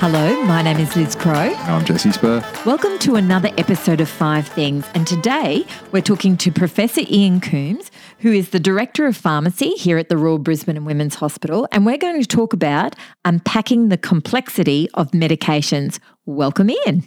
[0.00, 1.34] Hello, my name is Liz Crow.
[1.34, 2.42] I'm Jesse Spur.
[2.64, 4.86] Welcome to another episode of Five Things.
[4.94, 7.90] And today we're talking to Professor Ian Coombes,
[8.20, 11.68] who is the Director of Pharmacy here at the Royal Brisbane and Women's Hospital.
[11.70, 15.98] And we're going to talk about unpacking the complexity of medications.
[16.24, 17.04] Welcome, Ian.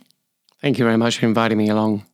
[0.62, 2.06] Thank you very much for inviting me along.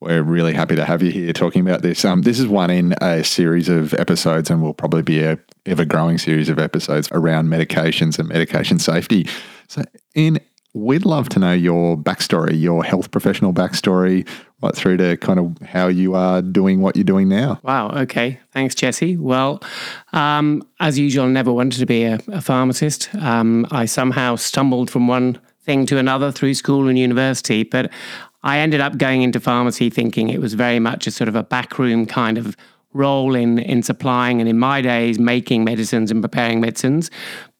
[0.00, 2.04] We're really happy to have you here talking about this.
[2.04, 5.86] Um, this is one Ian a series of episodes, and will probably be a ever
[5.86, 9.26] growing series of episodes around medications and medication safety.
[9.68, 9.82] So,
[10.14, 10.38] in
[10.74, 14.28] we'd love to know your backstory, your health professional backstory,
[14.62, 17.58] right through to kind of how you are doing what you're doing now.
[17.62, 17.88] Wow.
[17.90, 18.38] Okay.
[18.52, 19.16] Thanks, Jesse.
[19.16, 19.62] Well,
[20.12, 23.14] um, as usual, I never wanted to be a, a pharmacist.
[23.14, 27.90] Um, I somehow stumbled from one thing to another through school and university, but
[28.46, 31.42] I ended up going into pharmacy thinking it was very much a sort of a
[31.42, 32.56] backroom kind of
[32.92, 37.10] role in in supplying and in my days making medicines and preparing medicines.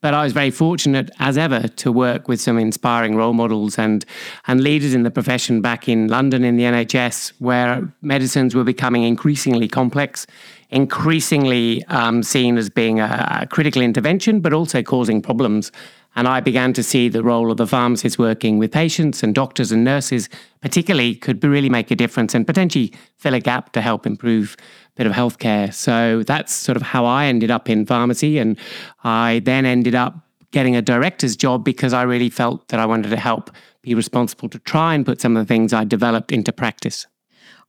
[0.00, 4.04] But I was very fortunate as ever to work with some inspiring role models and
[4.46, 9.02] and leaders in the profession back in London in the NHS where medicines were becoming
[9.02, 10.24] increasingly complex
[10.70, 15.72] increasingly um, seen as being a, a critical intervention but also causing problems
[16.17, 19.71] and I began to see the role of the pharmacist working with patients and doctors
[19.71, 20.31] and nurses,
[20.62, 24.97] particularly, could really make a difference and potentially fill a gap to help improve a
[24.97, 25.72] bit of healthcare.
[25.72, 28.38] So that's sort of how I ended up in pharmacy.
[28.38, 28.59] And
[29.05, 30.16] I then ended up
[30.53, 33.50] getting a director's job because I really felt that I wanted to help
[33.82, 37.06] be responsible to try and put some of the things I developed into practice.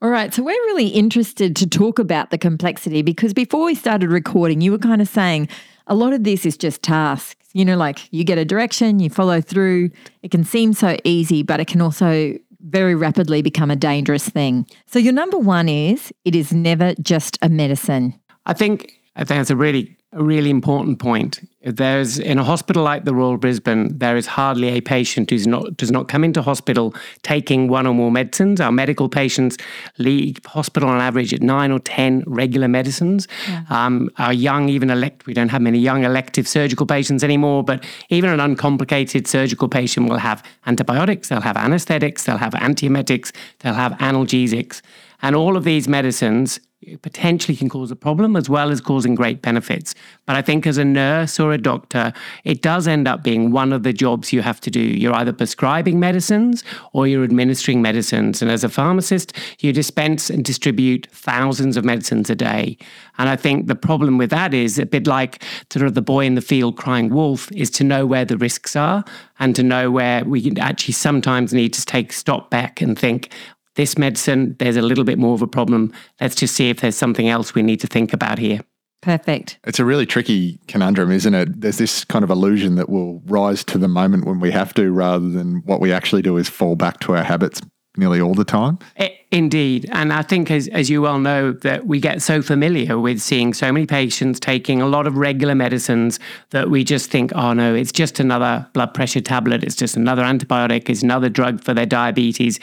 [0.01, 0.33] All right.
[0.33, 4.71] So we're really interested to talk about the complexity because before we started recording, you
[4.71, 5.49] were kind of saying
[5.87, 7.46] a lot of this is just tasks.
[7.57, 9.89] You know, like you get a direction, you follow through.
[10.21, 14.67] It can seem so easy, but it can also very rapidly become a dangerous thing.
[14.85, 18.13] So your number one is it is never just a medicine.
[18.45, 21.47] I think I think that's a really a really important point.
[21.61, 25.75] There's in a hospital like the Royal Brisbane, there is hardly a patient who's not
[25.75, 28.61] does not come into hospital taking one or more medicines.
[28.61, 29.57] Our medical patients
[29.97, 33.27] leave hospital on average at nine or ten regular medicines.
[33.49, 33.63] Yeah.
[33.69, 37.83] Um, our young, even elect, we don't have many young elective surgical patients anymore, but
[38.09, 43.73] even an uncomplicated surgical patient will have antibiotics, they'll have anesthetics, they'll have antiemetics, they'll
[43.73, 44.81] have analgesics.
[45.21, 46.59] And all of these medicines
[47.01, 49.95] potentially can cause a problem as well as causing great benefits.
[50.27, 53.73] But I think as a nurse or a doctor, it does end up being one
[53.73, 54.79] of the jobs you have to do.
[54.79, 58.43] You're either prescribing medicines or you're administering medicines.
[58.43, 62.77] And as a pharmacist, you dispense and distribute thousands of medicines a day.
[63.17, 66.25] And I think the problem with that is a bit like sort of the boy
[66.25, 69.03] in the field crying wolf is to know where the risks are
[69.39, 73.31] and to know where we actually sometimes need to take stop back and think,
[73.77, 75.93] this medicine, there's a little bit more of a problem.
[76.19, 78.59] Let's just see if there's something else we need to think about here.
[79.01, 79.59] Perfect.
[79.63, 81.61] It's a really tricky conundrum, isn't it?
[81.61, 84.91] There's this kind of illusion that we'll rise to the moment when we have to,
[84.91, 87.61] rather than what we actually do is fall back to our habits
[87.95, 88.79] nearly all the time.
[88.97, 89.87] Eh, indeed.
[89.91, 93.53] And I think, as, as you well know, that we get so familiar with seeing
[93.53, 97.75] so many patients taking a lot of regular medicines that we just think, oh no,
[97.75, 101.85] it's just another blood pressure tablet, it's just another antibiotic, it's another drug for their
[101.85, 102.59] diabetes.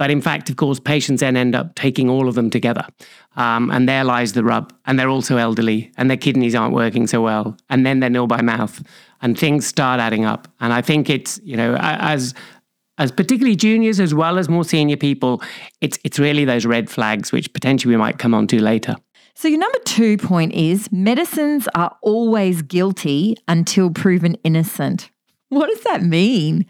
[0.00, 2.86] But in fact, of course, patients then end up taking all of them together.
[3.36, 4.72] Um, and there lies the rub.
[4.86, 7.54] And they're also elderly and their kidneys aren't working so well.
[7.68, 8.82] And then they're nil by mouth
[9.20, 10.48] and things start adding up.
[10.58, 12.32] And I think it's, you know, as
[12.96, 15.42] as particularly juniors as well as more senior people,
[15.82, 18.96] it's it's really those red flags which potentially we might come on to later.
[19.34, 25.10] So your number 2 point is medicines are always guilty until proven innocent.
[25.50, 26.64] What does that mean?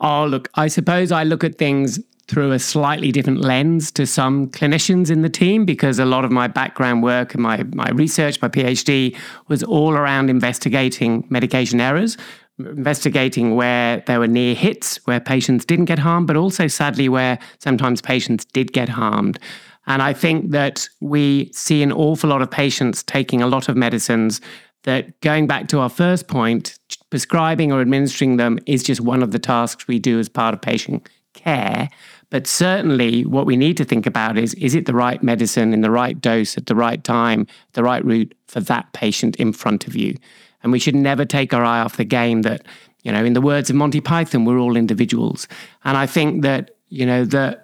[0.00, 4.48] Oh, look, I suppose I look at things through a slightly different lens to some
[4.48, 8.42] clinicians in the team because a lot of my background work and my, my research,
[8.42, 9.16] my PhD,
[9.48, 12.16] was all around investigating medication errors,
[12.58, 17.38] investigating where there were near hits, where patients didn't get harmed, but also sadly where
[17.58, 19.38] sometimes patients did get harmed.
[19.86, 23.76] And I think that we see an awful lot of patients taking a lot of
[23.76, 24.40] medicines
[24.82, 26.76] that going back to our first point,
[27.10, 30.60] prescribing or administering them is just one of the tasks we do as part of
[30.60, 31.08] patient
[31.46, 31.88] care.
[32.30, 35.80] But certainly, what we need to think about is is it the right medicine in
[35.80, 39.86] the right dose at the right time, the right route for that patient in front
[39.86, 40.16] of you?
[40.62, 42.66] And we should never take our eye off the game that,
[43.02, 45.46] you know, in the words of Monty Python, we're all individuals.
[45.84, 47.60] And I think that, you know, the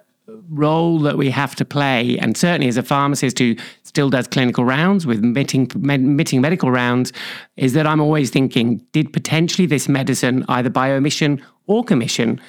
[0.49, 4.63] role that we have to play, and certainly as a pharmacist who still does clinical
[4.63, 7.11] rounds with meeting, meeting medical rounds,
[7.57, 12.39] is that I'm always thinking, did potentially this medicine, either by omission or commission,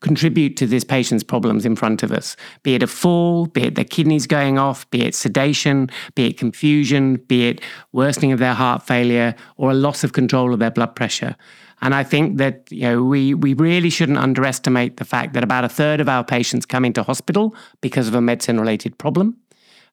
[0.00, 3.74] contribute to this patient's problems in front of us, be it a fall, be it
[3.74, 7.60] their kidneys going off, be it sedation, be it confusion, be it
[7.92, 11.34] worsening of their heart failure, or a loss of control of their blood pressure.
[11.82, 15.64] And I think that you know we we really shouldn't underestimate the fact that about
[15.64, 19.36] a third of our patients come into hospital because of a medicine related problem.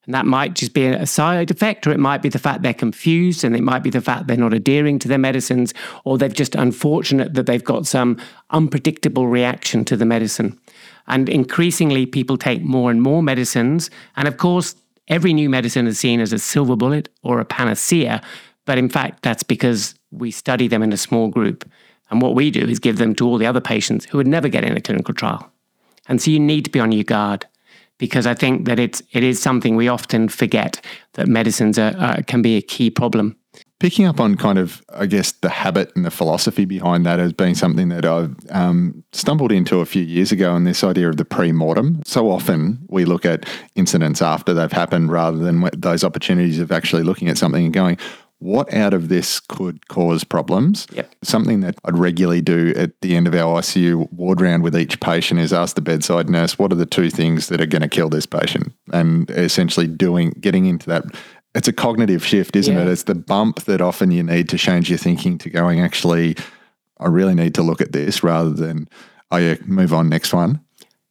[0.05, 2.73] And that might just be a side effect, or it might be the fact they're
[2.73, 5.73] confused, and it might be the fact they're not adhering to their medicines,
[6.03, 8.17] or they're just unfortunate that they've got some
[8.49, 10.59] unpredictable reaction to the medicine.
[11.07, 13.89] And increasingly, people take more and more medicines.
[14.17, 14.75] And of course,
[15.07, 18.21] every new medicine is seen as a silver bullet or a panacea.
[18.65, 21.69] But in fact, that's because we study them in a small group.
[22.09, 24.47] And what we do is give them to all the other patients who would never
[24.49, 25.49] get in a clinical trial.
[26.07, 27.47] And so you need to be on your guard
[27.97, 32.23] because I think that it's it is something we often forget that medicines are, are,
[32.23, 33.35] can be a key problem.
[33.79, 37.33] Picking up on kind of, I guess, the habit and the philosophy behind that as
[37.33, 41.17] being something that I've um, stumbled into a few years ago, and this idea of
[41.17, 42.01] the pre-mortem.
[42.05, 43.45] So often we look at
[43.75, 47.97] incidents after they've happened rather than those opportunities of actually looking at something and going,
[48.43, 50.85] what out of this could cause problems.
[50.91, 51.15] Yep.
[51.23, 54.99] Something that I'd regularly do at the end of our ICU ward round with each
[54.99, 57.87] patient is ask the bedside nurse, what are the two things that are going to
[57.87, 58.73] kill this patient?
[58.91, 61.05] And essentially doing, getting into that.
[61.55, 62.81] It's a cognitive shift, isn't yeah.
[62.81, 62.87] it?
[62.89, 66.35] It's the bump that often you need to change your thinking to going, actually,
[66.99, 68.89] I really need to look at this rather than,
[69.31, 70.59] oh yeah, move on, next one.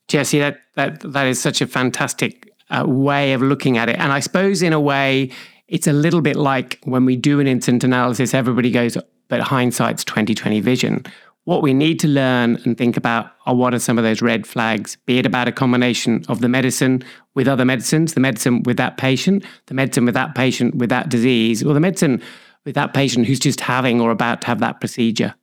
[0.08, 3.98] Jesse, that, that, that is such a fantastic uh, way of looking at it.
[3.98, 5.30] And I suppose in a way,
[5.72, 8.98] it's a little bit like when we do an incident analysis, everybody goes,
[9.28, 11.02] but hindsight's 2020 vision.
[11.44, 14.46] What we need to learn and think about are what are some of those red
[14.46, 17.02] flags, be it about a combination of the medicine
[17.34, 21.08] with other medicines, the medicine with that patient, the medicine with that patient with that
[21.08, 22.20] disease, or the medicine
[22.66, 25.34] with that patient who's just having or about to have that procedure.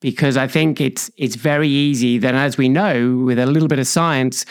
[0.00, 3.78] Because I think it's it's very easy that as we know, with a little bit
[3.78, 4.46] of science,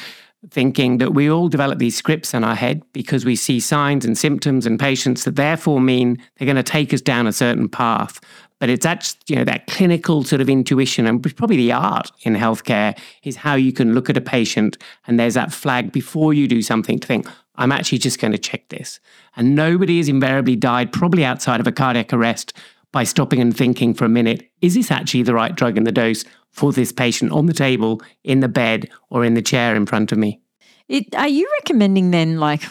[0.52, 4.18] thinking that we all develop these scripts in our head because we see signs and
[4.18, 8.20] symptoms and patients that therefore mean they're going to take us down a certain path.
[8.60, 12.36] But it's actually, you know, that clinical sort of intuition and probably the art in
[12.36, 14.78] healthcare is how you can look at a patient
[15.08, 18.38] and there's that flag before you do something to think, I'm actually just going to
[18.38, 19.00] check this.
[19.36, 22.54] And nobody has invariably died, probably outside of a cardiac arrest,
[22.92, 25.92] by stopping and thinking for a minute, is this actually the right drug in the
[25.92, 26.24] dose?
[26.56, 30.12] For this patient on the table, in the bed, or in the chair in front
[30.12, 30.40] of me.
[30.88, 32.63] It, are you recommending then, like,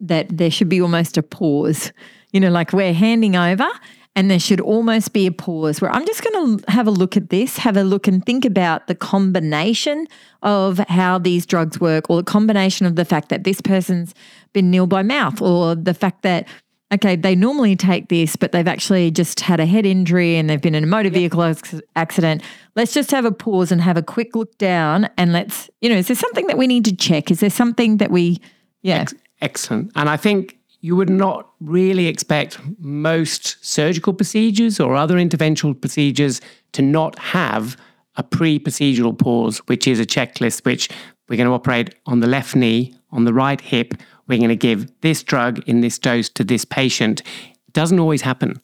[0.00, 1.92] that there should be almost a pause?
[2.32, 3.68] You know, like we're handing over
[4.16, 7.16] and there should almost be a pause where I'm just going to have a look
[7.16, 10.06] at this, have a look and think about the combination
[10.42, 14.14] of how these drugs work, or the combination of the fact that this person's
[14.52, 16.46] been nil by mouth, or the fact that
[16.94, 20.60] okay, they normally take this, but they've actually just had a head injury and they've
[20.60, 21.54] been in a motor vehicle
[21.96, 22.42] accident.
[22.74, 25.96] Let's just have a pause and have a quick look down and let's, you know,
[25.96, 27.30] is there something that we need to check?
[27.30, 28.40] Is there something that we,
[28.82, 29.04] yeah.
[29.40, 29.90] Excellent.
[29.96, 36.40] And I think you would not really expect most surgical procedures or other interventional procedures
[36.72, 37.76] to not have
[38.16, 40.88] a pre procedural pause, which is a checklist which
[41.28, 43.94] we're going to operate on the left knee, on the right hip,
[44.26, 47.20] we're going to give this drug in this dose to this patient.
[47.20, 48.60] It doesn't always happen.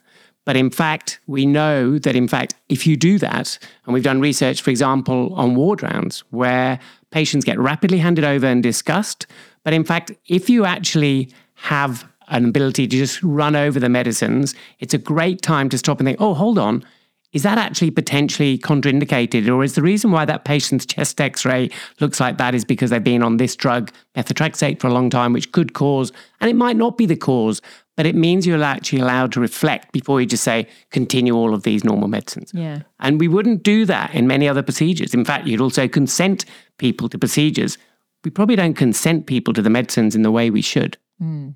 [0.47, 4.21] But in fact, we know that, in fact, if you do that, and we've done
[4.21, 6.79] research, for example, on ward rounds where
[7.11, 9.27] patients get rapidly handed over and discussed.
[9.65, 14.55] But in fact, if you actually have an ability to just run over the medicines,
[14.79, 16.85] it's a great time to stop and think, oh, hold on,
[17.33, 19.49] is that actually potentially contraindicated?
[19.49, 21.71] Or is the reason why that patient's chest x ray
[22.01, 25.33] looks like that is because they've been on this drug, methotrexate, for a long time,
[25.33, 27.63] which could cause, and it might not be the cause,
[27.97, 31.63] but it means you're actually allowed to reflect before you just say, continue all of
[31.63, 32.51] these normal medicines.
[32.55, 32.81] Yeah.
[32.99, 35.13] And we wouldn't do that in many other procedures.
[35.13, 36.45] In fact, you'd also consent
[36.79, 37.79] people to procedures.
[38.25, 40.97] We probably don't consent people to the medicines in the way we should.
[41.23, 41.55] Mm.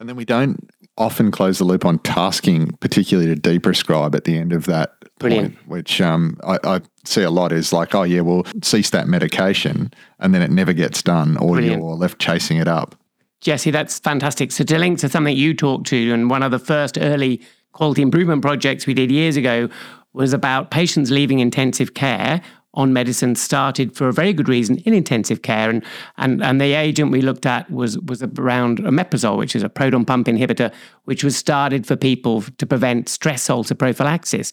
[0.00, 4.36] And then we don't often close the loop on tasking, particularly to deprescribe at the
[4.36, 5.54] end of that Brilliant.
[5.56, 9.08] point, which um, I, I, see a lot is like, oh, yeah, well, cease that
[9.08, 11.82] medication, and then it never gets done, or Brilliant.
[11.82, 12.94] you're left chasing it up.
[13.40, 14.50] Jesse, that's fantastic.
[14.52, 17.40] So to link to something you talked to and one of the first early
[17.72, 19.68] quality improvement projects we did years ago
[20.12, 22.42] was about patients leaving intensive care
[22.74, 25.70] on medicine started for a very good reason in intensive care.
[25.70, 25.84] And,
[26.16, 30.04] and, and the agent we looked at was, was around omeprazole, which is a proton
[30.04, 30.72] pump inhibitor,
[31.04, 34.52] which was started for people to prevent stress ulcer prophylaxis.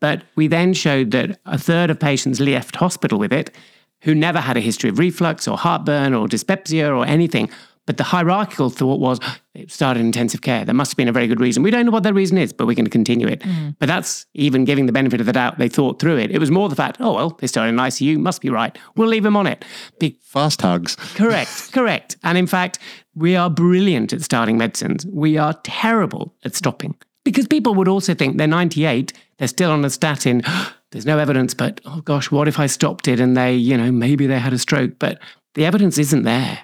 [0.00, 3.54] But we then showed that a third of patients left hospital with it
[4.02, 7.50] who never had a history of reflux or heartburn or dyspepsia or anything.
[7.86, 9.20] But the hierarchical thought was
[9.54, 10.64] it started in intensive care.
[10.64, 11.62] There must have been a very good reason.
[11.62, 13.40] We don't know what that reason is, but we're going to continue it.
[13.40, 13.76] Mm.
[13.78, 15.58] But that's even giving the benefit of the doubt.
[15.58, 16.32] They thought through it.
[16.32, 18.76] It was more the fact, oh, well, they started in ICU, must be right.
[18.96, 19.64] We'll leave them on it.
[20.00, 20.96] Be- Fast hugs.
[21.14, 22.16] Correct, correct.
[22.24, 22.80] And in fact,
[23.14, 25.06] we are brilliant at starting medicines.
[25.06, 26.96] We are terrible at stopping.
[27.24, 30.42] Because people would also think they're 98, they're still on a statin.
[30.92, 33.90] There's no evidence, but oh gosh, what if I stopped it and they, you know,
[33.90, 34.98] maybe they had a stroke?
[34.98, 35.18] But
[35.54, 36.60] the evidence isn't there.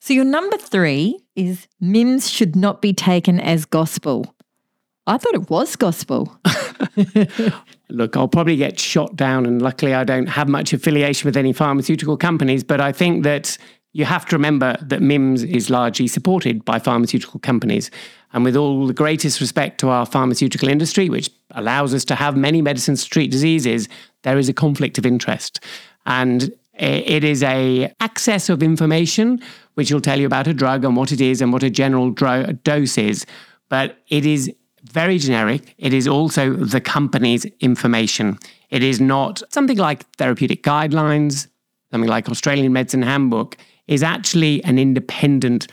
[0.00, 4.34] So your number three is MIMS should not be taken as gospel.
[5.06, 6.38] I thought it was gospel.
[7.90, 11.52] Look, I'll probably get shot down, and luckily I don't have much affiliation with any
[11.52, 13.58] pharmaceutical companies, but I think that
[13.92, 17.90] you have to remember that MIMS is largely supported by pharmaceutical companies.
[18.34, 22.36] And with all the greatest respect to our pharmaceutical industry, which allows us to have
[22.36, 23.88] many medicines to treat diseases,
[24.22, 25.60] there is a conflict of interest.
[26.04, 29.40] And it is a access of information
[29.74, 32.10] which will tell you about a drug and what it is and what a general
[32.10, 33.24] dro- dose is.
[33.68, 35.74] But it is very generic.
[35.78, 38.38] It is also the company's information.
[38.70, 41.46] It is not something like therapeutic guidelines,
[41.92, 45.68] something like Australian Medicine Handbook, is actually an independent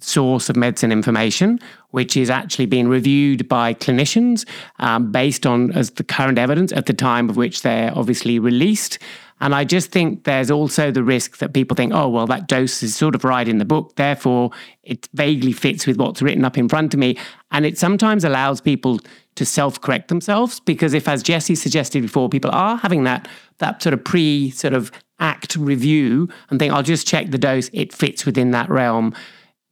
[0.00, 1.58] source of medicine information,
[1.90, 6.86] which is actually being reviewed by clinicians um, based on as the current evidence at
[6.86, 8.98] the time of which they're obviously released.
[9.40, 12.80] And I just think there's also the risk that people think, oh, well, that dose
[12.82, 13.96] is sort of right in the book.
[13.96, 14.52] Therefore,
[14.84, 17.18] it vaguely fits with what's written up in front of me.
[17.50, 19.00] And it sometimes allows people
[19.34, 23.26] to self correct themselves because if, as Jesse suggested before, people are having that,
[23.58, 27.68] that sort of pre sort of act review and think, I'll just check the dose,
[27.72, 29.12] it fits within that realm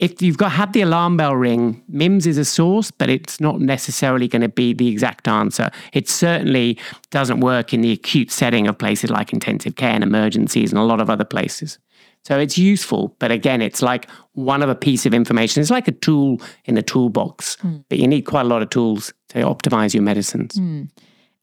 [0.00, 3.60] if you've got had the alarm bell ring, MIMS is a source, but it's not
[3.60, 5.70] necessarily going to be the exact answer.
[5.92, 6.78] It certainly
[7.10, 10.84] doesn't work in the acute setting of places like intensive care and emergencies and a
[10.84, 11.78] lot of other places.
[12.24, 15.60] So it's useful, but again, it's like one of a piece of information.
[15.60, 17.84] It's like a tool in a toolbox, mm.
[17.90, 20.54] but you need quite a lot of tools to optimize your medicines.
[20.54, 20.90] Mm.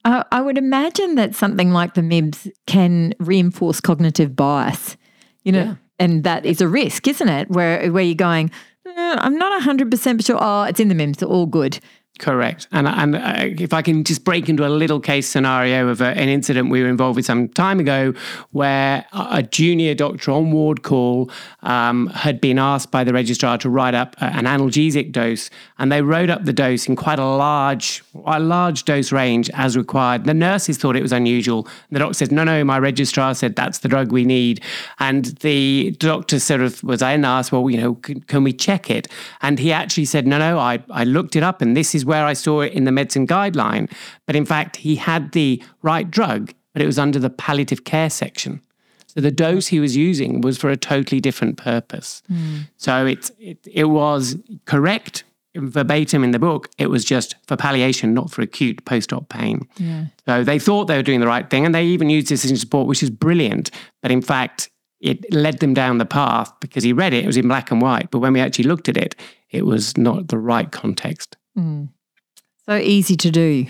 [0.03, 4.97] Uh, I would imagine that something like the MIMS can reinforce cognitive bias.
[5.43, 7.49] You know, yeah and that is a risk, isn't it?
[7.49, 8.51] Where where you're going,
[8.85, 10.37] eh, I'm not 100% sure.
[10.39, 11.79] Oh, it's in the MIMS, all good.
[12.19, 12.67] Correct.
[12.71, 16.07] And, and uh, if I can just break into a little case scenario of a,
[16.07, 18.13] an incident we were involved with some time ago
[18.51, 21.29] where a junior doctor on ward call
[21.61, 25.49] um, had been asked by the registrar to write up an analgesic dose.
[25.77, 29.77] And they wrote up the dose in quite a large, a large dose range as
[29.77, 30.25] required.
[30.25, 31.67] The nurses thought it was unusual.
[31.91, 34.61] The doctor said, no, no, my registrar said that's the drug we need.
[34.99, 38.89] And the doctor sort of was then asked, well, you know, can, can we check
[38.89, 39.07] it?
[39.41, 42.25] And he actually said, no, no, I, I looked it up and this is where
[42.25, 43.91] I saw it in the medicine guideline.
[44.25, 48.09] But in fact, he had the right drug, but it was under the palliative care
[48.09, 48.61] section.
[49.07, 52.21] So the dose he was using was for a totally different purpose.
[52.31, 52.69] Mm.
[52.77, 54.35] So it, it, it was
[54.65, 55.23] correct
[55.55, 56.69] verbatim in the book.
[56.77, 59.67] It was just for palliation, not for acute post-op pain.
[59.77, 60.05] Yeah.
[60.27, 62.87] So they thought they were doing the right thing, and they even used decision support,
[62.87, 63.71] which is brilliant.
[64.01, 67.23] But in fact, it led them down the path because he read it.
[67.23, 69.15] It was in black and white, but when we actually looked at it,
[69.49, 71.37] it was not the right context.
[71.57, 71.89] Mm.
[72.67, 73.67] So easy to do.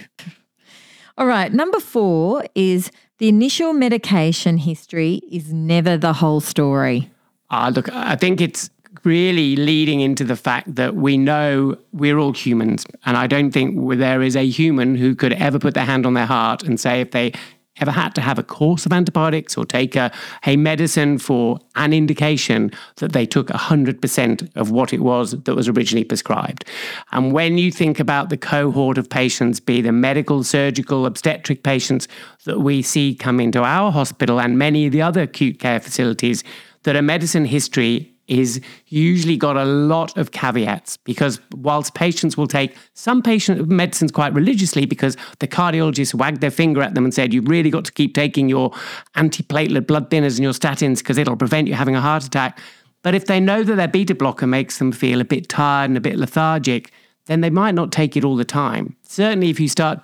[1.17, 1.51] All right.
[1.51, 7.09] Number four is the initial medication history is never the whole story.
[7.49, 8.69] Uh, look, I think it's
[9.03, 12.85] really leading into the fact that we know we're all humans.
[13.05, 16.13] And I don't think there is a human who could ever put their hand on
[16.13, 17.33] their heart and say if they
[17.79, 20.11] ever had to have a course of antibiotics or take a,
[20.45, 25.67] a medicine for an indication that they took 100% of what it was that was
[25.67, 26.65] originally prescribed.
[27.11, 32.07] And when you think about the cohort of patients, be the medical, surgical, obstetric patients
[32.45, 36.43] that we see come into our hospital and many of the other acute care facilities,
[36.83, 42.47] that a medicine history is usually got a lot of caveats because whilst patients will
[42.47, 47.13] take some patient medicines quite religiously because the cardiologist wagged their finger at them and
[47.13, 48.71] said you've really got to keep taking your
[49.15, 52.59] antiplatelet blood thinners and your statins because it'll prevent you having a heart attack.
[53.01, 55.97] But if they know that their beta blocker makes them feel a bit tired and
[55.97, 56.91] a bit lethargic
[57.27, 58.95] then they might not take it all the time.
[59.03, 59.99] Certainly, if you start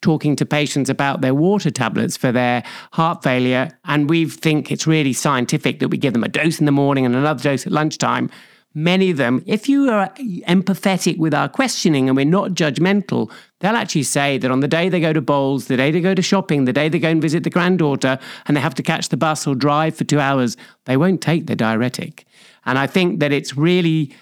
[0.00, 4.86] talking to patients about their water tablets for their heart failure, and we think it's
[4.86, 7.72] really scientific that we give them a dose in the morning and another dose at
[7.72, 8.30] lunchtime,
[8.76, 10.08] many of them, if you are
[10.46, 14.90] empathetic with our questioning and we're not judgmental, they'll actually say that on the day
[14.90, 17.22] they go to bowls, the day they go to shopping, the day they go and
[17.22, 20.58] visit the granddaughter, and they have to catch the bus or drive for two hours,
[20.84, 22.26] they won't take the diuretic.
[22.66, 24.14] And I think that it's really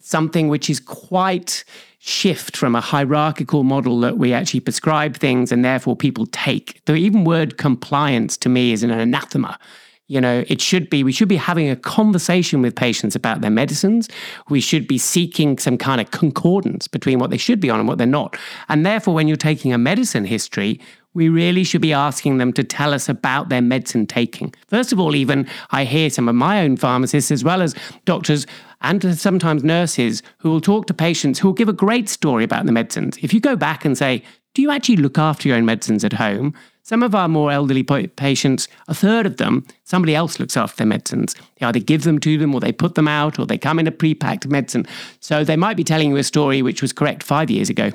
[0.00, 1.64] something which is quite
[1.98, 6.82] shift from a hierarchical model that we actually prescribe things and therefore people take.
[6.86, 9.58] The even word compliance to me is an anathema.
[10.06, 13.50] You know, it should be, we should be having a conversation with patients about their
[13.50, 14.08] medicines.
[14.48, 17.86] We should be seeking some kind of concordance between what they should be on and
[17.86, 18.36] what they're not.
[18.68, 20.80] And therefore, when you're taking a medicine history,
[21.14, 24.54] we really should be asking them to tell us about their medicine taking.
[24.68, 28.46] First of all, even I hear some of my own pharmacists, as well as doctors
[28.80, 32.66] and sometimes nurses, who will talk to patients who will give a great story about
[32.66, 33.18] the medicines.
[33.22, 34.22] If you go back and say,
[34.54, 36.54] do you actually look after your own medicines at home?
[36.82, 40.86] Some of our more elderly patients, a third of them, somebody else looks after their
[40.86, 41.36] medicines.
[41.58, 43.86] They either give them to them or they put them out or they come in
[43.86, 44.86] a pre packed medicine.
[45.20, 47.92] So they might be telling you a story which was correct five years ago,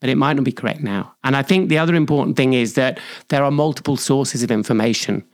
[0.00, 1.12] but it might not be correct now.
[1.24, 5.24] And I think the other important thing is that there are multiple sources of information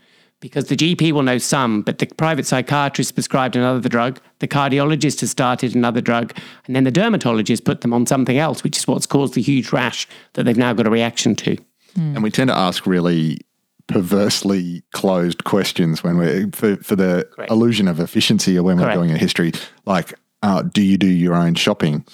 [0.43, 5.21] because the GP will know some, but the private psychiatrist prescribed another drug, the cardiologist
[5.21, 8.87] has started another drug, and then the dermatologist put them on something else, which is
[8.87, 11.57] what's caused the huge rash that they've now got a reaction to.
[11.97, 12.15] Mm.
[12.15, 13.39] And we tend to ask really
[13.87, 17.51] perversely closed questions when we're for, for the Correct.
[17.51, 19.53] illusion of efficiency or when we're doing a history,
[19.87, 22.05] like, uh, do you do your own shopping?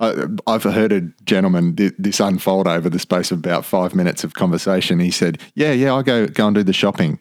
[0.00, 4.98] I've heard a gentleman this unfold over the space of about five minutes of conversation.
[4.98, 7.18] He said, "Yeah, yeah, I go go and do the shopping."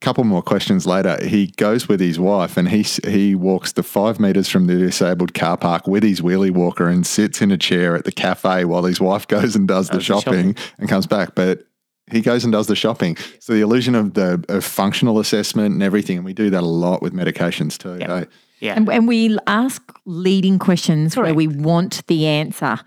[0.00, 4.20] Couple more questions later, he goes with his wife and he he walks the five
[4.20, 7.96] meters from the disabled car park with his wheelie walker and sits in a chair
[7.96, 11.34] at the cafe while his wife goes and does the shopping, shopping, and comes back.
[11.34, 11.64] But
[12.10, 13.16] he goes and does the shopping.
[13.40, 16.66] So the illusion of the of functional assessment and everything, and we do that a
[16.66, 17.98] lot with medications too.
[17.98, 18.10] Yep.
[18.10, 18.24] Eh?
[18.60, 21.26] Yeah, and, and, we ask leading questions Correct.
[21.26, 22.80] where we want the answer.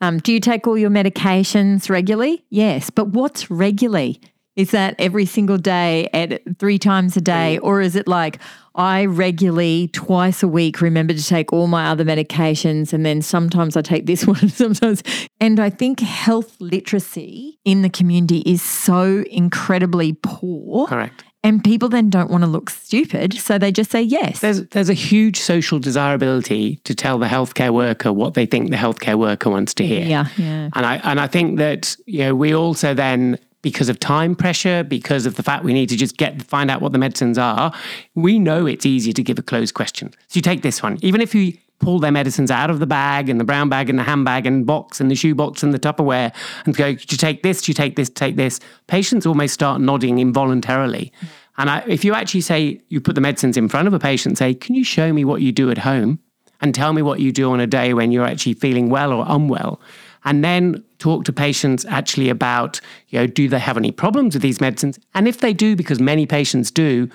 [0.00, 2.44] Um, do you take all your medications regularly?
[2.48, 4.20] Yes, but what's regularly?
[4.56, 7.58] Is that every single day at three times a day?
[7.58, 8.38] Or is it like
[8.74, 13.76] I regularly, twice a week, remember to take all my other medications and then sometimes
[13.76, 15.02] I take this one, sometimes.
[15.40, 20.86] And I think health literacy in the community is so incredibly poor.
[20.86, 21.24] Correct.
[21.42, 24.40] And people then don't want to look stupid, so they just say yes.
[24.40, 28.76] There's there's a huge social desirability to tell the healthcare worker what they think the
[28.76, 30.04] healthcare worker wants to hear.
[30.04, 30.70] Yeah, yeah.
[30.74, 34.84] And I and I think that you know we also then because of time pressure,
[34.84, 37.72] because of the fact we need to just get find out what the medicines are,
[38.14, 40.12] we know it's easier to give a closed question.
[40.28, 43.28] So you take this one, even if you pull their medicines out of the bag
[43.28, 45.78] and the brown bag and the handbag and box and the shoe box and the
[45.78, 47.62] Tupperware and go, do you take this?
[47.62, 48.08] Do you take this?
[48.08, 48.60] Take this?
[48.86, 51.12] Patients almost start nodding involuntarily.
[51.20, 51.28] Mm.
[51.58, 54.38] And I, if you actually say you put the medicines in front of a patient,
[54.38, 56.18] say, can you show me what you do at home?
[56.62, 59.26] And tell me what you do on a day when you're actually feeling well or
[59.28, 59.80] unwell
[60.26, 64.42] and then talk to patients actually about, you know, do they have any problems with
[64.42, 64.98] these medicines?
[65.14, 67.08] And if they do, because many patients do,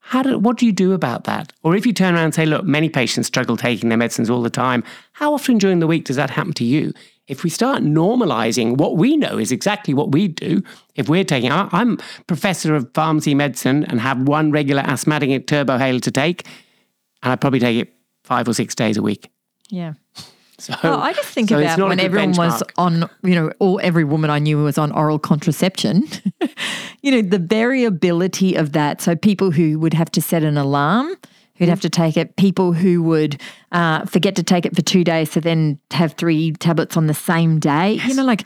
[0.00, 1.52] how do, what do you do about that?
[1.62, 4.42] Or if you turn around and say, look, many patients struggle taking their medicines all
[4.42, 6.92] the time, how often during the week does that happen to you?
[7.26, 10.62] If we start normalizing what we know is exactly what we do,
[10.94, 16.10] if we're taking, I'm professor of pharmacy medicine and have one regular asthmatic Turbuhaler to
[16.10, 16.46] take,
[17.22, 19.30] and I probably take it five or six days a week.
[19.68, 19.92] Yeah.
[20.68, 22.36] So well, I just think so about when everyone benchmark.
[22.36, 26.08] was on, you know, all every woman I knew was on oral contraception.
[27.02, 29.00] you know, the variability of that.
[29.00, 31.14] So people who would have to set an alarm,
[31.56, 33.40] who'd have to take it, people who would
[33.70, 37.14] uh, forget to take it for two days, so then have three tablets on the
[37.14, 37.92] same day.
[37.92, 38.44] You know, like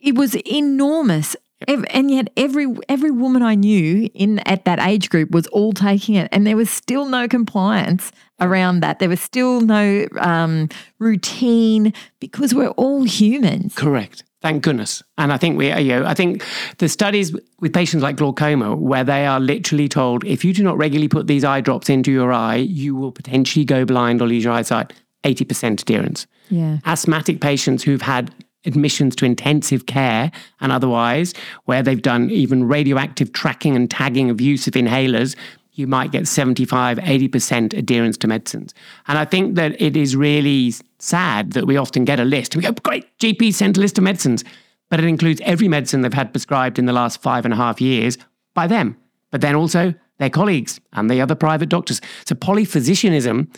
[0.00, 1.34] it was enormous.
[1.66, 6.14] And yet, every every woman I knew in at that age group was all taking
[6.14, 8.98] it, and there was still no compliance around that.
[8.98, 13.74] There was still no um, routine because we're all humans.
[13.74, 14.24] Correct.
[14.42, 15.02] Thank goodness.
[15.16, 16.44] And I think we, you know, I think
[16.76, 20.76] the studies with patients like glaucoma, where they are literally told, if you do not
[20.76, 24.44] regularly put these eye drops into your eye, you will potentially go blind or lose
[24.44, 24.92] your eyesight.
[25.24, 26.26] 80% adherence.
[26.50, 26.78] Yeah.
[26.84, 28.34] Asthmatic patients who've had
[28.64, 34.40] admissions to intensive care and otherwise, where they've done even radioactive tracking and tagging of
[34.40, 35.36] use of inhalers,
[35.72, 38.74] you might get 75, 80% adherence to medicines.
[39.08, 42.54] And I think that it is really sad that we often get a list.
[42.54, 44.44] We go, great, GP sent a list of medicines,
[44.88, 47.80] but it includes every medicine they've had prescribed in the last five and a half
[47.80, 48.16] years
[48.54, 48.96] by them,
[49.30, 52.00] but then also their colleagues and the other private doctors.
[52.24, 53.48] So polyphysicianism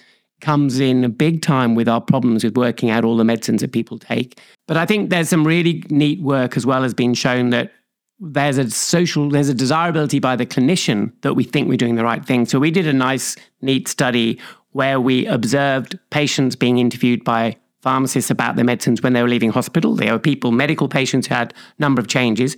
[0.40, 3.72] comes in a big time with our problems with working out all the medicines that
[3.72, 4.40] people take.
[4.66, 7.72] But I think there's some really neat work as well as being shown that
[8.18, 12.04] there's a social, there's a desirability by the clinician that we think we're doing the
[12.04, 12.46] right thing.
[12.46, 14.38] So we did a nice, neat study
[14.72, 19.50] where we observed patients being interviewed by pharmacists about their medicines when they were leaving
[19.50, 19.94] hospital.
[19.94, 22.56] There were people, medical patients, who had a number of changes.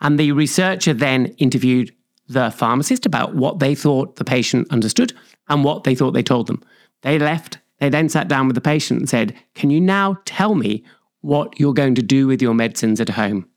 [0.00, 1.92] And the researcher then interviewed
[2.28, 5.12] the pharmacist about what they thought the patient understood
[5.48, 6.62] and what they thought they told them.
[7.02, 7.58] They left.
[7.78, 10.84] They then sat down with the patient and said, Can you now tell me
[11.20, 13.48] what you're going to do with your medicines at home?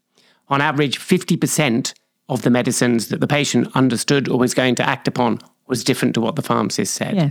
[0.49, 1.93] On average, 50%
[2.29, 6.13] of the medicines that the patient understood or was going to act upon was different
[6.15, 7.15] to what the pharmacist said.
[7.15, 7.29] Yeah.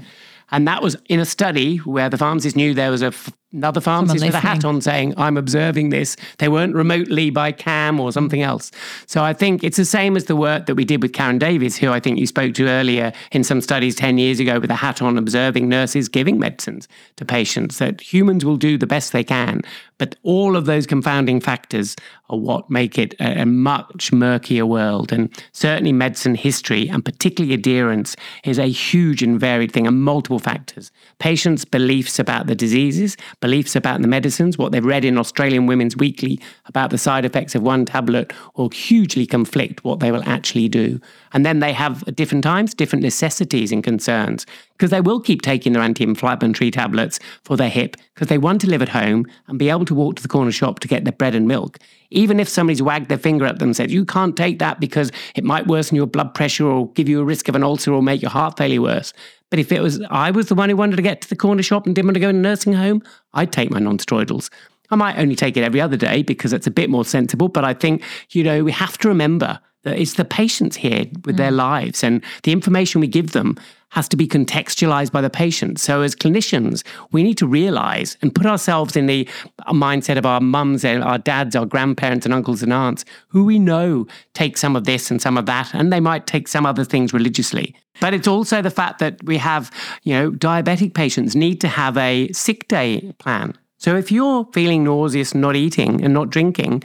[0.51, 3.81] And that was in a study where the pharmacist knew there was a f- another
[3.81, 6.17] pharmacist with a hat on saying, I'm observing this.
[6.39, 8.47] They weren't remotely by cam or something mm.
[8.47, 8.71] else.
[9.07, 11.77] So I think it's the same as the work that we did with Karen Davies,
[11.77, 14.77] who I think you spoke to earlier in some studies 10 years ago with a
[14.77, 19.25] hat on observing nurses giving medicines to patients, that humans will do the best they
[19.25, 19.63] can.
[19.99, 21.95] But all of those confounding factors
[22.31, 25.13] are what make it a, a much murkier world.
[25.13, 30.39] And certainly medicine history and particularly adherence is a huge and varied thing and multiple
[30.39, 30.91] factors.
[31.19, 35.99] Patients' beliefs about the diseases, beliefs about the medicines, what they've read in Australian Women's
[35.99, 40.67] Weekly about the side effects of one tablet will hugely conflict what they will actually
[40.67, 40.99] do.
[41.35, 45.43] And then they have at different times different necessities and concerns because they will keep
[45.43, 49.27] taking their anti inflammatory tablets for their hip because they want to live at home
[49.47, 51.79] and be able to walk to the corner shop to get their bread and milk.
[52.11, 55.13] Even if somebody's wagged their finger at them and said, You can't take that because
[55.35, 58.03] it might worsen your blood pressure or give you a risk of an ulcer or
[58.03, 59.13] make your heart failure worse.
[59.55, 61.63] But if it was I was the one who wanted to get to the corner
[61.63, 64.51] shop and didn't want to go in a nursing home, I'd take my non-steroidals.
[64.91, 67.47] I might only take it every other day because it's a bit more sensible.
[67.47, 71.37] But I think, you know, we have to remember that it's the patients here with
[71.37, 71.57] their mm.
[71.59, 73.57] lives and the information we give them
[73.95, 75.79] has to be contextualized by the patient.
[75.79, 79.29] So as clinicians, we need to realize and put ourselves in the
[79.69, 83.61] mindset of our mums and our dads, our grandparents and uncles and aunts, who we
[83.61, 86.83] know take some of this and some of that, and they might take some other
[86.83, 87.77] things religiously.
[88.01, 89.71] But it's also the fact that we have,
[90.03, 93.57] you know, diabetic patients need to have a sick day plan.
[93.79, 96.83] So if you're feeling nauseous, not eating and not drinking,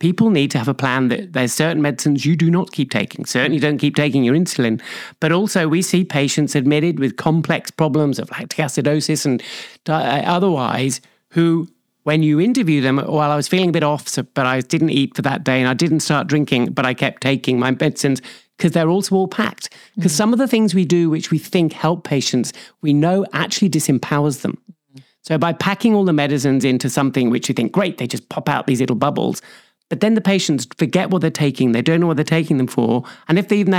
[0.00, 3.24] people need to have a plan that there's certain medicines you do not keep taking.
[3.24, 4.80] Certainly don't keep taking your insulin.
[5.20, 9.42] But also we see patients admitted with complex problems of lactic acidosis and
[9.84, 11.68] di- uh, otherwise who
[12.04, 14.90] when you interview them, well, I was feeling a bit off, so, but I didn't
[14.90, 18.22] eat for that day and I didn't start drinking, but I kept taking my medicines
[18.56, 19.70] because they're also all packed.
[19.70, 19.96] Mm.
[19.96, 23.68] Because some of the things we do, which we think help patients, we know actually
[23.68, 24.58] disempowers them.
[24.96, 25.02] Mm.
[25.20, 28.48] So by packing all the medicines into something which you think, great, they just pop
[28.48, 29.42] out these little bubbles.
[29.90, 31.72] But then the patients forget what they're taking.
[31.72, 33.04] They don't know what they're taking them for.
[33.28, 33.72] And if they even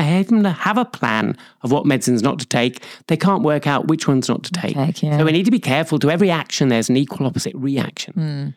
[0.44, 4.28] have a plan of what medicines not to take, they can't work out which ones
[4.30, 4.76] not to take.
[4.76, 5.18] Take, yeah.
[5.18, 5.98] So we need to be careful.
[6.00, 8.14] To every action, there's an equal opposite reaction.
[8.14, 8.48] Hmm.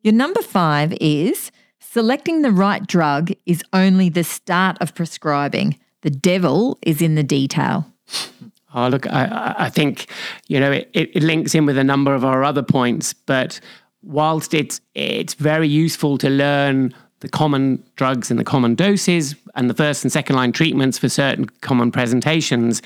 [0.00, 5.78] Your number five is selecting the right drug is only the start of prescribing.
[6.00, 7.86] The devil is in the detail.
[8.74, 10.06] Oh, look, I- I, I think,
[10.48, 13.60] you know, it, it links in with a number of our other points, but
[14.02, 19.70] whilst it's, it's very useful to learn the common drugs and the common doses and
[19.70, 22.82] the first and second line treatments for certain common presentations,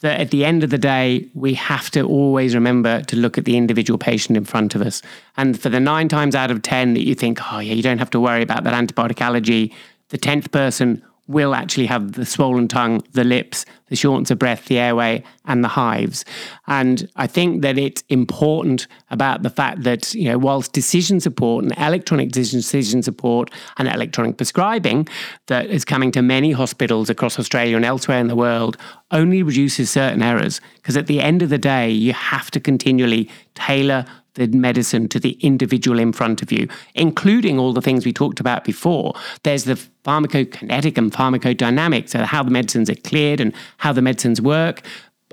[0.00, 3.44] that at the end of the day, we have to always remember to look at
[3.44, 5.02] the individual patient in front of us.
[5.36, 7.98] And for the nine times out of 10 that you think, oh, yeah, you don't
[7.98, 9.74] have to worry about that antibiotic allergy,
[10.10, 14.64] the 10th person will actually have the swollen tongue, the lips, the shortness of breath,
[14.66, 16.24] the airway, and the hives.
[16.66, 21.64] And I think that it's important about the fact that, you know, whilst decision support
[21.64, 25.06] and electronic decision, support and electronic prescribing
[25.46, 28.76] that is coming to many hospitals across Australia and elsewhere in the world
[29.10, 30.60] only reduces certain errors.
[30.76, 34.06] Because at the end of the day, you have to continually tailor
[34.38, 38.40] the medicine to the individual in front of you, including all the things we talked
[38.40, 39.14] about before.
[39.42, 39.74] There's the
[40.04, 44.82] pharmacokinetic and pharmacodynamics, so how the medicines are cleared and how the medicines work.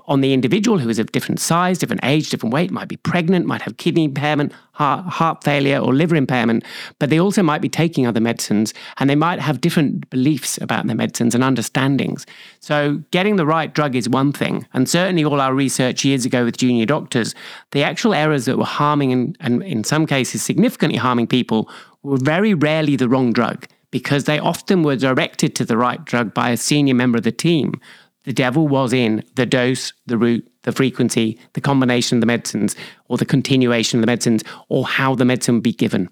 [0.08, 3.46] On the individual who is of different size, different age, different weight, might be pregnant,
[3.46, 6.64] might have kidney impairment, heart, heart failure, or liver impairment,
[7.00, 10.86] but they also might be taking other medicines and they might have different beliefs about
[10.86, 12.26] their medicines and understandings.
[12.60, 14.68] So, getting the right drug is one thing.
[14.74, 17.34] And certainly, all our research years ago with junior doctors,
[17.72, 21.70] the actual errors that were harming and, and in some cases significantly harming people
[22.04, 26.34] were very rarely the wrong drug because they often were directed to the right drug
[26.34, 27.80] by a senior member of the team.
[28.26, 32.76] The devil was in the dose, the route, the frequency, the combination of the medicines,
[33.08, 36.10] or the continuation of the medicines, or how the medicine would be given.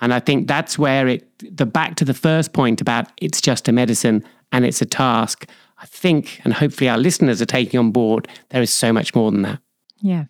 [0.00, 3.68] And I think that's where it, the back to the first point about it's just
[3.68, 5.48] a medicine and it's a task.
[5.78, 9.30] I think, and hopefully our listeners are taking on board, there is so much more
[9.30, 9.60] than that.
[10.00, 10.24] Yeah.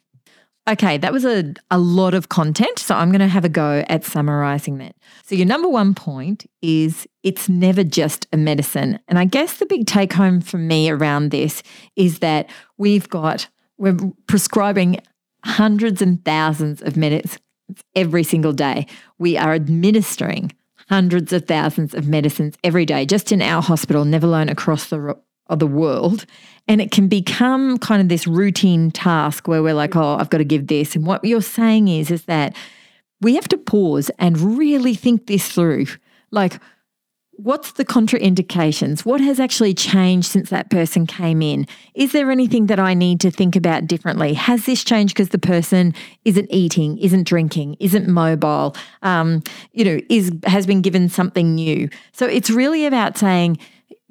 [0.66, 2.78] Okay, that was a, a lot of content.
[2.78, 4.96] So I'm going to have a go at summarizing that.
[5.24, 8.98] So, your number one point is it's never just a medicine.
[9.06, 11.62] And I guess the big take home for me around this
[11.96, 12.48] is that
[12.78, 15.00] we've got, we're prescribing
[15.44, 17.38] hundreds and thousands of medicines
[17.94, 18.86] every single day.
[19.18, 20.52] We are administering
[20.88, 25.18] hundreds of thousands of medicines every day, just in our hospital, never alone across the
[25.50, 26.24] the world.
[26.66, 30.38] And it can become kind of this routine task where we're like, oh, I've got
[30.38, 30.96] to give this.
[30.96, 32.56] And what you're saying is, is that
[33.20, 35.86] we have to pause and really think this through.
[36.30, 36.58] Like,
[37.36, 39.04] What's the contraindications?
[39.04, 41.66] What has actually changed since that person came in?
[41.94, 44.34] Is there anything that I need to think about differently?
[44.34, 49.98] Has this changed because the person isn't eating, isn't drinking, isn't mobile, um, you know,
[50.08, 51.88] is has been given something new?
[52.12, 53.58] So it's really about saying,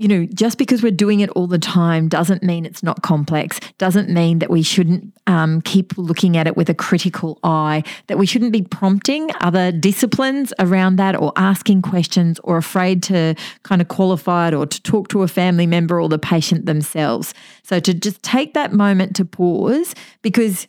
[0.03, 3.57] you know, just because we're doing it all the time doesn't mean it's not complex,
[3.77, 8.17] doesn't mean that we shouldn't um, keep looking at it with a critical eye, that
[8.17, 13.81] we shouldn't be prompting other disciplines around that or asking questions or afraid to kind
[13.81, 17.33] of qualify it or to talk to a family member or the patient themselves.
[17.63, 20.67] So to just take that moment to pause because.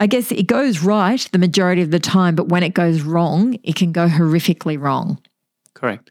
[0.00, 3.56] I guess it goes right the majority of the time, but when it goes wrong,
[3.62, 5.20] it can go horrifically wrong.
[5.72, 6.10] Correct.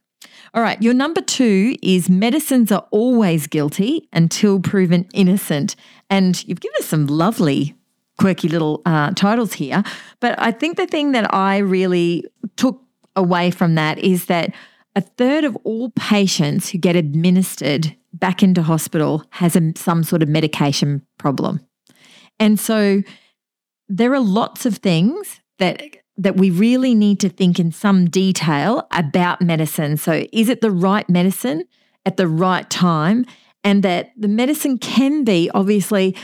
[0.56, 5.76] All right, your number two is medicines are always guilty until proven innocent.
[6.12, 7.76] And you've given us some lovely,
[8.20, 9.84] quirky little uh, titles here.
[10.20, 12.80] But I think the thing that I really took
[13.16, 14.54] away from that is that
[14.96, 20.22] a third of all patients who get administered back into hospital has a, some sort
[20.22, 21.62] of medication problem.
[22.39, 23.02] And so
[23.89, 25.82] there are lots of things that
[26.17, 29.97] that we really need to think in some detail about medicine.
[29.97, 31.63] So, is it the right medicine
[32.06, 33.26] at the right time?
[33.63, 36.15] And that the medicine can be obviously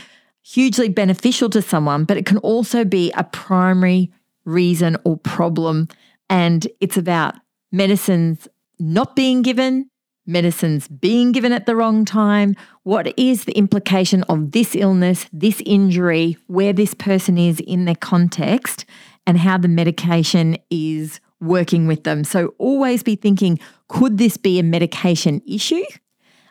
[0.42, 4.12] hugely beneficial to someone, but it can also be a primary
[4.44, 5.88] reason or problem.
[6.28, 7.34] And it's about
[7.72, 8.46] medicines
[8.78, 9.90] not being given,
[10.26, 12.54] medicines being given at the wrong time.
[12.82, 17.96] What is the implication of this illness, this injury, where this person is in their
[17.96, 18.84] context?
[19.26, 22.24] And how the medication is working with them.
[22.24, 25.84] So always be thinking, could this be a medication issue?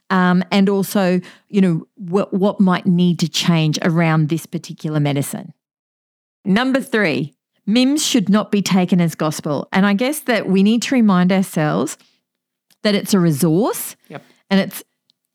[0.10, 5.54] Um, and also, you know, what, what might need to change around this particular medicine.
[6.46, 7.36] Number three,
[7.68, 9.68] MIMS should not be taken as gospel.
[9.72, 11.98] And I guess that we need to remind ourselves
[12.82, 14.24] that it's a resource yep.
[14.50, 14.84] and it's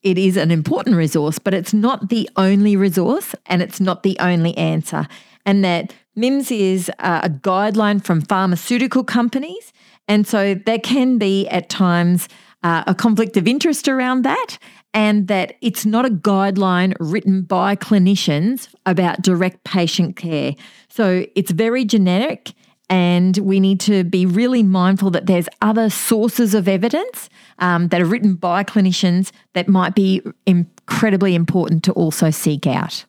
[0.02, 4.18] it is an important resource, but it's not the only resource and it's not the
[4.20, 5.06] only answer.
[5.46, 9.72] And that MIMS is a guideline from pharmaceutical companies.
[10.06, 12.28] And so there can be at times
[12.62, 14.58] uh, a conflict of interest around that,
[14.94, 20.54] and that it's not a guideline written by clinicians about direct patient care.
[20.88, 22.52] So it's very generic,
[22.88, 28.00] and we need to be really mindful that there's other sources of evidence um, that
[28.00, 33.04] are written by clinicians that might be incredibly important to also seek out.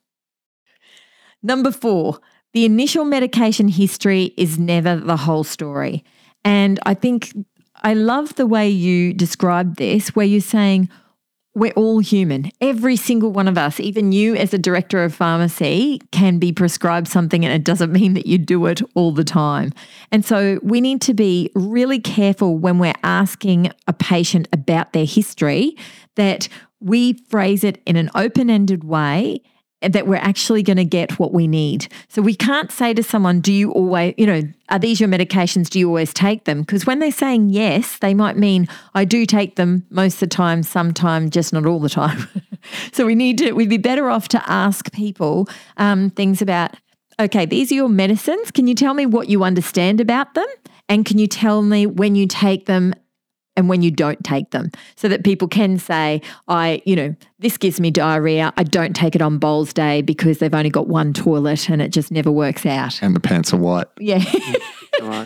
[1.43, 2.19] Number four,
[2.55, 6.05] the initial medication history is never the whole story.
[6.45, 7.33] And I think
[7.83, 10.87] I love the way you described this, where you're saying,
[11.53, 12.51] we're all human.
[12.61, 17.09] Every single one of us, even you as a director of pharmacy, can be prescribed
[17.09, 19.73] something, and it doesn't mean that you do it all the time.
[20.09, 25.05] And so we need to be really careful when we're asking a patient about their
[25.05, 25.75] history
[26.15, 26.47] that
[26.79, 29.41] we phrase it in an open ended way
[29.81, 31.87] that we're actually going to get what we need.
[32.09, 35.69] So we can't say to someone, Do you always, you know, are these your medications?
[35.69, 36.61] Do you always take them?
[36.61, 40.27] Because when they're saying yes, they might mean, I do take them most of the
[40.27, 42.27] time, sometime, just not all the time.
[42.93, 46.75] so we need to, we'd be better off to ask people um, things about,
[47.19, 48.51] okay, these are your medicines.
[48.51, 50.47] Can you tell me what you understand about them?
[50.87, 52.93] And can you tell me when you take them
[53.55, 54.71] and when you don't take them.
[54.95, 58.53] So that people can say i you know this gives me diarrhea.
[58.57, 61.89] I don't take it on bowls day because they've only got one toilet and it
[61.89, 63.01] just never works out.
[63.03, 63.87] And the pants are white.
[63.99, 64.23] Yeah.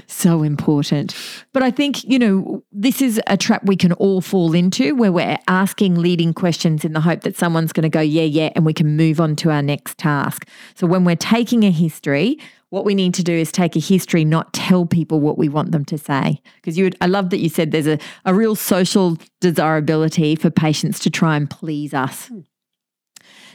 [0.07, 1.15] So important.
[1.53, 5.11] But i think you know this is a trap we can all fall into where
[5.11, 8.65] we're asking leading questions in the hope that someone's going to go yeah yeah and
[8.65, 10.47] we can move on to our next task.
[10.75, 12.39] So when we're taking a history
[12.69, 15.71] what we need to do is take a history, not tell people what we want
[15.71, 16.41] them to say.
[16.55, 20.49] Because you, would, I love that you said there's a, a real social desirability for
[20.49, 22.27] patients to try and please us.
[22.27, 22.41] Hmm.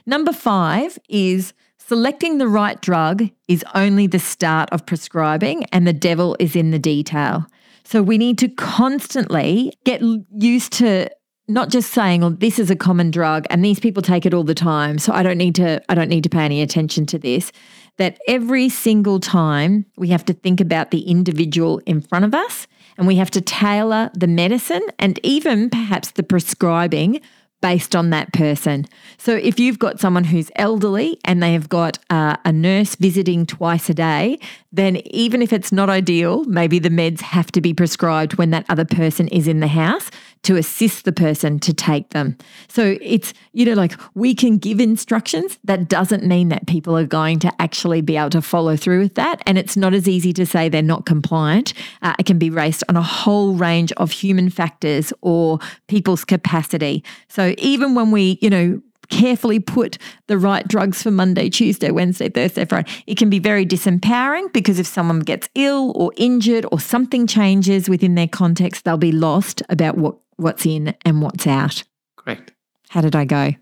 [0.07, 5.93] Number five is selecting the right drug is only the start of prescribing, and the
[5.93, 7.47] devil is in the detail.
[7.85, 11.09] So we need to constantly get used to
[11.47, 14.45] not just saying, "Oh, this is a common drug, and these people take it all
[14.45, 15.83] the time, so I don't need to.
[15.91, 17.53] I don't need to pay any attention to this."
[17.97, 22.67] That every single time we have to think about the individual in front of us
[22.97, 27.21] and we have to tailor the medicine and even perhaps the prescribing
[27.65, 28.85] based on that person.
[29.17, 33.47] So if you've got someone who's elderly and they have got uh, a nurse visiting
[33.47, 34.39] twice a day,
[34.71, 38.67] then even if it's not ideal, maybe the meds have to be prescribed when that
[38.69, 40.11] other person is in the house
[40.45, 42.37] to assist the person to take them.
[42.69, 45.59] So it's, you know, like we can give instructions.
[45.65, 49.15] That doesn't mean that people are going to actually be able to follow through with
[49.15, 49.43] that.
[49.47, 51.75] And it's not as easy to say they're not compliant.
[52.03, 57.03] Uh, it can be based on a whole range of human factors or people's capacity.
[57.29, 62.29] So even when we, you know, carefully put the right drugs for Monday, Tuesday, Wednesday,
[62.29, 62.91] Thursday, Friday.
[63.07, 67.89] It can be very disempowering because if someone gets ill or injured or something changes
[67.89, 71.85] within their context, they'll be lost about what, what's in and what's out.
[72.17, 72.53] Great.
[72.89, 73.53] How did I go?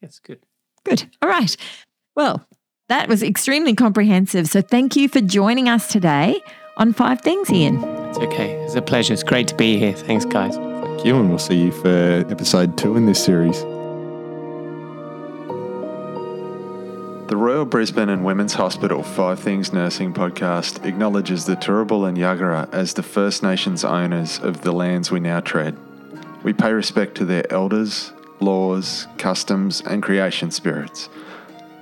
[0.00, 0.40] That's good.
[0.84, 1.06] Good.
[1.20, 1.56] All right.
[2.14, 2.46] Well,
[2.88, 4.46] that was extremely comprehensive.
[4.48, 6.40] So thank you for joining us today
[6.76, 7.82] on Five Things, Ian.
[8.08, 8.52] It's okay.
[8.64, 9.12] It's a pleasure.
[9.12, 9.92] It's great to be here.
[9.92, 10.56] Thanks, guys.
[10.56, 13.60] Thank you, and we'll see you for episode two in this series.
[17.28, 22.72] The Royal Brisbane and Women's Hospital Five Things Nursing podcast acknowledges the Turrbal and Yagara
[22.72, 25.76] as the First Nations owners of the lands we now tread.
[26.46, 31.08] We pay respect to their elders, laws, customs, and creation spirits.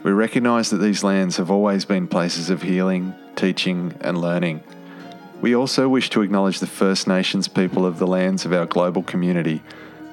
[0.03, 4.63] We recognise that these lands have always been places of healing, teaching, and learning.
[5.43, 9.03] We also wish to acknowledge the First Nations people of the lands of our global
[9.03, 9.63] community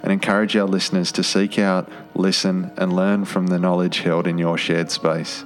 [0.04, 4.38] and encourage our listeners to seek out, listen, and learn from the knowledge held in
[4.38, 5.46] your shared space.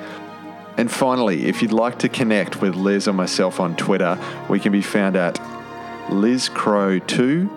[0.78, 4.74] And finally, if you'd like to connect with Liz or myself on Twitter, we can
[4.74, 5.40] be found at
[6.12, 7.50] Liz Crow 2.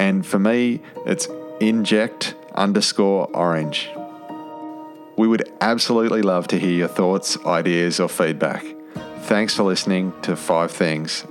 [0.00, 1.28] And for me, it's
[1.60, 3.88] inject underscore orange.
[5.16, 8.64] We would absolutely love to hear your thoughts, ideas, or feedback.
[9.20, 11.24] Thanks for listening to Five Things